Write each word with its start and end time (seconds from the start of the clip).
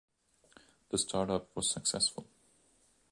The 0.89 0.97
startup 0.97 1.55
was 1.55 1.69
successful. 1.69 2.25